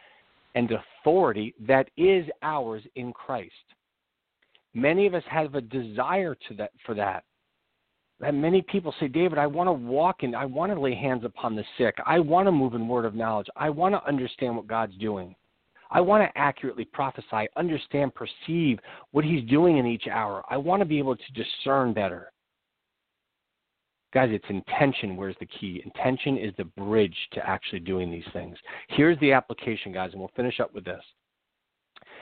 [0.56, 0.68] and
[1.02, 3.52] authority that is ours in Christ.
[4.74, 7.24] Many of us have a desire to that for that.
[8.22, 11.26] And many people say, David, I want to walk and I want to lay hands
[11.26, 11.96] upon the sick.
[12.06, 13.48] I want to move in word of knowledge.
[13.56, 15.36] I want to understand what God's doing.
[15.90, 18.80] I want to accurately prophesy, understand, perceive
[19.12, 20.44] what He's doing in each hour.
[20.50, 22.32] I want to be able to discern better.
[24.14, 25.82] Guys, it's intention where's the key.
[25.86, 28.58] Intention is the bridge to actually doing these things.
[28.90, 31.04] Here's the application, guys, and we'll finish up with this.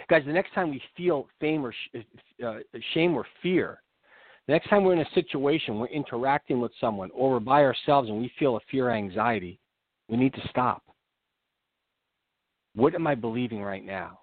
[0.08, 1.98] Guys, the next time we feel fame or sh-
[2.46, 2.60] uh,
[2.94, 3.82] shame or fear,
[4.48, 8.10] the next time we're in a situation, we're interacting with someone, or we're by ourselves
[8.10, 9.60] and we feel a fear or anxiety,
[10.08, 10.84] we need to stop.
[12.76, 14.20] What am I believing right now?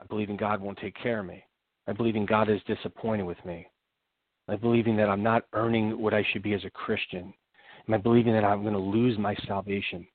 [0.00, 1.44] I believe in God won't take care of me.
[1.86, 3.66] I believe in God is disappointed with me.
[4.48, 7.32] Am I believing that I'm not earning what I should be as a Christian?
[7.88, 10.06] Am I believing that I'm going to lose my salvation?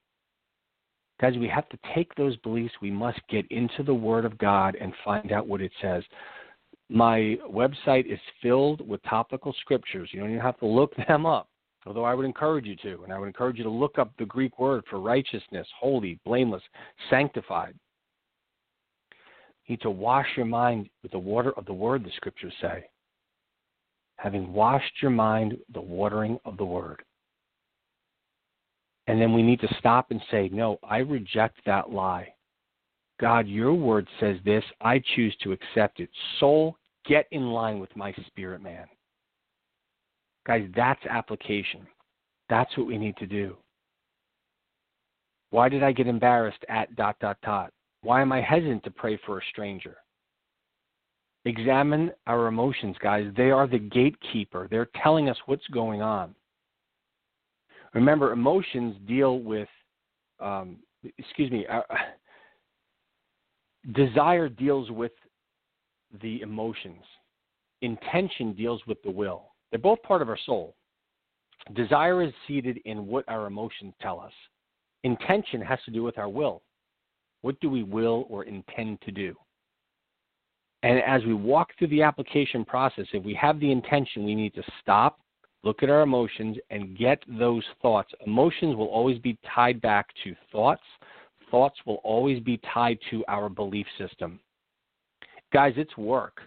[1.19, 2.73] Guys, we have to take those beliefs.
[2.81, 6.03] We must get into the Word of God and find out what it says.
[6.89, 10.09] My website is filled with topical scriptures.
[10.11, 11.49] You don't even have to look them up,
[11.85, 13.03] although I would encourage you to.
[13.03, 16.63] And I would encourage you to look up the Greek word for righteousness, holy, blameless,
[17.09, 17.73] sanctified.
[19.65, 22.85] You need to wash your mind with the water of the Word, the scriptures say
[24.17, 27.03] having washed your mind the watering of the word.
[29.07, 32.33] And then we need to stop and say, No, I reject that lie.
[33.19, 34.63] God, your word says this.
[34.81, 36.09] I choose to accept it.
[36.39, 38.85] Soul, get in line with my spirit, man.
[40.45, 41.87] Guys, that's application.
[42.49, 43.57] That's what we need to do.
[45.49, 47.71] Why did I get embarrassed at dot dot dot?
[48.01, 49.97] Why am I hesitant to pray for a stranger?
[51.47, 53.31] Examine our emotions, guys.
[53.37, 56.35] They are the gatekeeper, they're telling us what's going on.
[57.93, 59.69] Remember, emotions deal with,
[60.41, 60.75] um,
[61.17, 61.83] excuse me, uh,
[63.93, 65.13] desire deals with
[66.21, 67.01] the emotions,
[67.81, 69.53] intention deals with the will.
[69.71, 70.75] They're both part of our soul.
[71.75, 74.33] Desire is seated in what our emotions tell us.
[75.05, 76.61] Intention has to do with our will.
[77.39, 79.33] What do we will or intend to do?
[80.83, 84.53] And as we walk through the application process, if we have the intention, we need
[84.55, 85.19] to stop,
[85.63, 88.11] look at our emotions, and get those thoughts.
[88.25, 90.83] Emotions will always be tied back to thoughts,
[91.49, 94.39] thoughts will always be tied to our belief system.
[95.51, 96.41] Guys, it's work.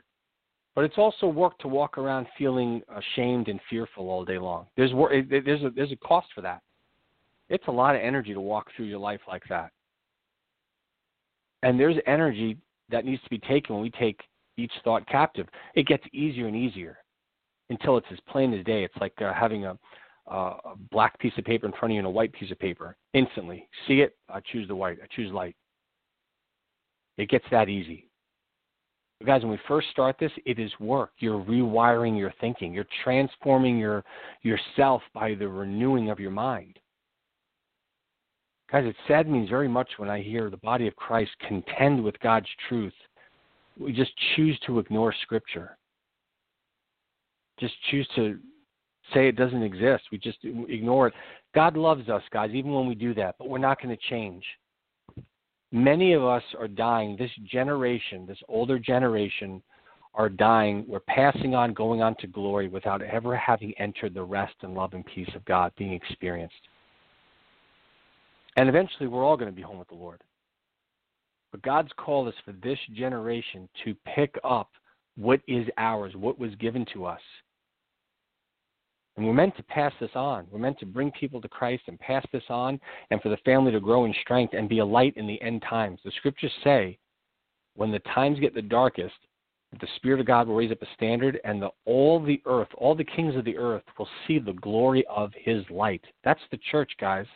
[0.74, 4.66] But it's also work to walk around feeling ashamed and fearful all day long.
[4.76, 4.92] There's,
[5.28, 6.62] there's, a, there's a cost for that.
[7.48, 9.72] It's a lot of energy to walk through your life like that.
[11.62, 12.56] And there's energy
[12.90, 14.20] that needs to be taken when we take
[14.56, 15.46] each thought captive.
[15.74, 16.98] It gets easier and easier
[17.70, 18.84] until it's as plain as day.
[18.84, 19.78] It's like uh, having a,
[20.30, 22.58] uh, a black piece of paper in front of you and a white piece of
[22.58, 22.96] paper.
[23.14, 24.98] Instantly, see it, I choose the white.
[25.02, 25.56] I choose light.
[27.16, 28.08] It gets that easy.
[29.18, 31.10] But guys, when we first start this, it is work.
[31.18, 32.72] You're rewiring your thinking.
[32.72, 34.02] You're transforming your
[34.42, 36.78] yourself by the renewing of your mind.
[38.72, 42.18] Guys, it saddens me very much when I hear the body of Christ contend with
[42.20, 42.92] God's truth.
[43.78, 45.76] We just choose to ignore Scripture.
[47.58, 48.38] Just choose to
[49.12, 50.04] say it doesn't exist.
[50.12, 51.14] We just ignore it.
[51.52, 54.44] God loves us, guys, even when we do that, but we're not going to change.
[55.72, 57.16] Many of us are dying.
[57.16, 59.62] This generation, this older generation,
[60.14, 60.84] are dying.
[60.88, 64.94] We're passing on, going on to glory without ever having entered the rest and love
[64.94, 66.54] and peace of God being experienced.
[68.56, 70.22] And eventually, we're all going to be home with the Lord.
[71.52, 74.70] But God's called us for this generation to pick up
[75.16, 77.20] what is ours, what was given to us.
[79.16, 80.46] And we're meant to pass this on.
[80.50, 82.80] We're meant to bring people to Christ and pass this on,
[83.10, 85.62] and for the family to grow in strength and be a light in the end
[85.68, 86.00] times.
[86.04, 86.98] The scriptures say,
[87.74, 89.14] when the times get the darkest,
[89.80, 92.94] the Spirit of God will raise up a standard, and the, all the earth, all
[92.94, 96.04] the kings of the earth will see the glory of His light.
[96.24, 97.26] That's the church, guys.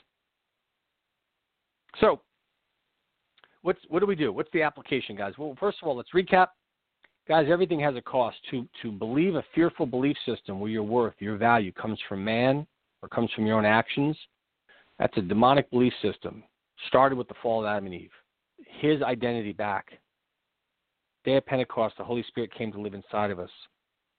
[2.00, 2.20] So,
[3.62, 4.32] what's what do we do?
[4.32, 5.34] What's the application, guys?
[5.38, 6.48] Well, first of all, let's recap.
[7.26, 8.36] Guys, everything has a cost.
[8.50, 12.66] To to believe a fearful belief system where your worth, your value comes from man
[13.02, 14.16] or comes from your own actions,
[14.98, 16.42] that's a demonic belief system.
[16.88, 18.10] Started with the fall of Adam and Eve.
[18.80, 19.86] His identity back.
[21.24, 23.50] Day of Pentecost, the Holy Spirit came to live inside of us.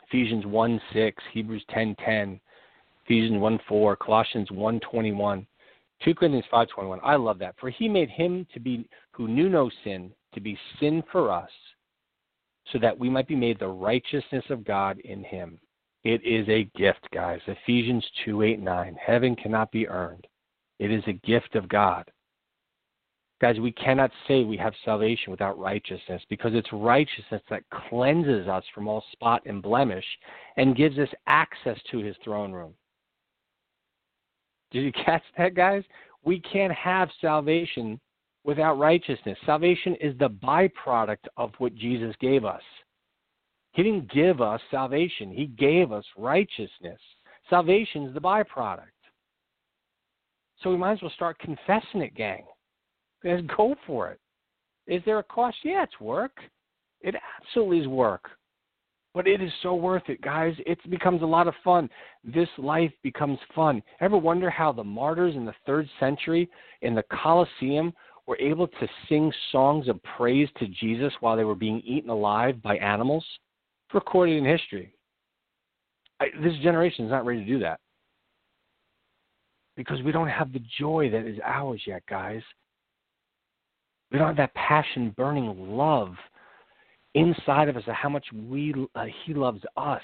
[0.08, 2.40] Ephesians 1 6, Hebrews 10 10,
[3.06, 5.48] Ephesians 1 4, Colossians 1 21.
[6.04, 7.00] 2 Corinthians 5:21.
[7.04, 7.56] I love that.
[7.60, 11.52] For he made him to be who knew no sin to be sin for us,
[12.72, 15.60] so that we might be made the righteousness of God in him.
[16.04, 17.42] It is a gift, guys.
[17.48, 18.96] Ephesians 2 8 9.
[18.96, 20.28] Heaven cannot be earned.
[20.80, 22.10] It is a gift of God.
[23.42, 28.64] Guys, we cannot say we have salvation without righteousness because it's righteousness that cleanses us
[28.74, 30.06] from all spot and blemish
[30.56, 32.74] and gives us access to his throne room.
[34.72, 35.84] Did you catch that, guys?
[36.24, 38.00] We can't have salvation
[38.44, 39.38] without righteousness.
[39.46, 42.62] Salvation is the byproduct of what Jesus gave us.
[43.74, 47.00] He didn't give us salvation, He gave us righteousness.
[47.50, 48.86] Salvation is the byproduct.
[50.62, 52.44] So we might as well start confessing it, gang.
[53.24, 54.20] Let's go for it.
[54.88, 55.58] Is there a cost?
[55.64, 56.38] Yeah, it's work.
[57.02, 58.30] It absolutely is work.
[59.16, 60.54] But it is so worth it, guys.
[60.66, 61.90] It becomes a lot of fun.
[62.26, 63.82] This life becomes fun.
[64.02, 66.50] Ever wonder how the martyrs in the third century
[66.82, 67.94] in the Colosseum
[68.28, 72.62] were able to sing songs of praise to Jesus while they were being eaten alive
[72.62, 73.26] by animals?
[73.88, 74.94] It's recorded in history.
[76.20, 77.80] I, this generation is not ready to do that
[79.78, 82.42] because we don't have the joy that is ours yet, guys.
[84.12, 86.16] We don't have that passion, burning love
[87.16, 90.02] inside of us of how much we uh, He loves us.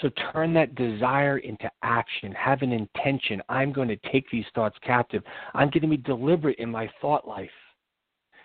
[0.00, 2.32] So turn that desire into action.
[2.32, 3.42] Have an intention.
[3.48, 5.22] I'm going to take these thoughts captive.
[5.54, 7.50] I'm going to be deliberate in my thought life.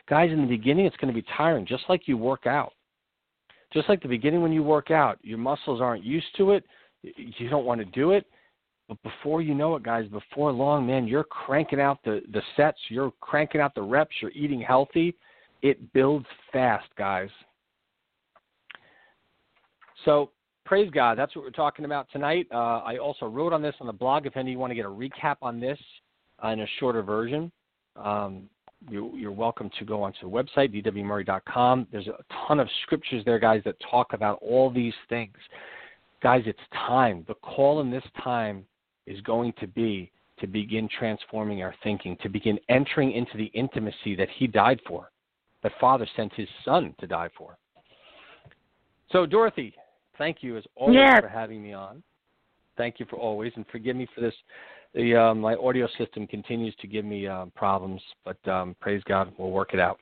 [0.10, 2.74] Guys, in the beginning, it's going to be tiring, just like you work out.
[3.74, 6.64] Just like the beginning when you work out, your muscles aren't used to it.
[7.04, 8.26] You don't want to do it.
[8.88, 12.78] But before you know it, guys, before long, man, you're cranking out the, the sets,
[12.90, 15.14] you're cranking out the reps, you're eating healthy,
[15.62, 17.30] it builds fast, guys.
[20.06, 20.32] So
[20.66, 21.18] praise God.
[21.18, 22.48] That's what we're talking about tonight.
[22.52, 24.26] Uh, I also wrote on this on the blog.
[24.26, 25.80] If any of you want to get a recap on this
[26.44, 27.52] uh, in a shorter version,
[27.96, 28.44] um,
[28.90, 31.88] you, are welcome to go onto the website, dwmurry.com.
[31.92, 35.36] There's a ton of scriptures there, guys, that talk about all these things.
[36.22, 37.26] Guys, it's time.
[37.28, 38.64] The call in this time
[39.08, 44.16] is going to be to begin transforming our thinking, to begin entering into the intimacy
[44.16, 45.10] that He died for
[45.64, 47.58] that Father sent His Son to die for.
[49.12, 49.74] So, Dorothy,
[50.18, 51.20] thank you as always yes.
[51.22, 52.04] for having me on.
[52.78, 54.34] Thank you for always, and forgive me for this.
[54.94, 59.32] The uh, my audio system continues to give me uh, problems, but um, praise God,
[59.38, 60.00] we'll work it out.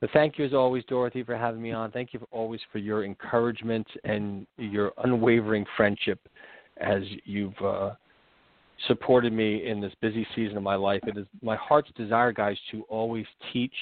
[0.00, 1.90] But thank you as always, Dorothy, for having me on.
[1.90, 6.20] Thank you for always for your encouragement and your unwavering friendship
[6.78, 7.92] as you've uh,
[8.86, 11.00] supported me in this busy season of my life.
[11.06, 13.72] It is my heart's desire, guys, to always teach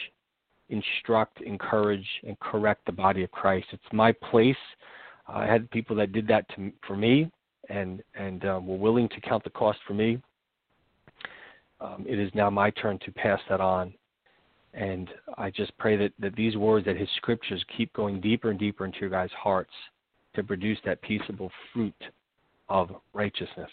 [0.73, 3.67] instruct, encourage, and correct the body of Christ.
[3.73, 4.57] It's my place.
[5.29, 7.31] I had people that did that to, for me
[7.69, 10.19] and and uh, were willing to count the cost for me.
[11.81, 13.93] Um, it is now my turn to pass that on.
[14.75, 18.59] And I just pray that, that these words, that his scriptures keep going deeper and
[18.59, 19.73] deeper into your guys' hearts
[20.35, 22.03] to produce that peaceable fruit
[22.69, 23.71] of righteousness.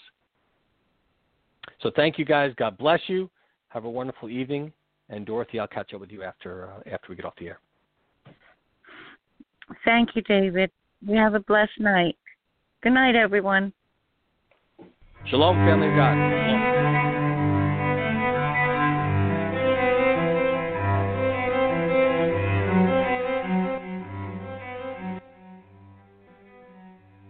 [1.82, 2.52] So thank you guys.
[2.58, 3.30] God bless you.
[3.70, 4.74] Have a wonderful evening.
[5.10, 7.60] And Dorothy, I'll catch up with you after uh, after we get off the air.
[9.84, 10.72] Thank you, David.
[11.02, 12.18] You have a blessed night.
[12.82, 13.74] Good night, everyone.
[15.28, 16.14] Shalom, family of God.
[16.14, 16.70] Shalom.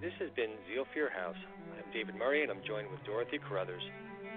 [0.02, 1.36] This has been Zeal for Your House.
[1.78, 3.84] I'm David Murry, and I'm joined with Dorothy Carruthers.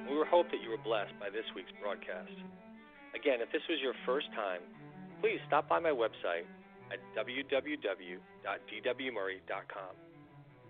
[0.09, 2.31] We hope that you were blessed by this week's broadcast.
[3.15, 4.61] Again, if this was your first time,
[5.21, 6.47] please stop by my website
[6.93, 9.95] at www.dwmurry.com.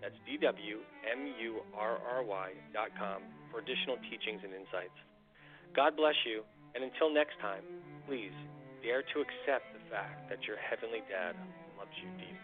[0.01, 3.21] That's dwmurry.com
[3.51, 4.97] for additional teachings and insights.
[5.75, 6.43] God bless you,
[6.75, 7.63] and until next time,
[8.07, 8.33] please
[8.83, 11.35] dare to accept the fact that your Heavenly Dad
[11.77, 12.37] loves you deep.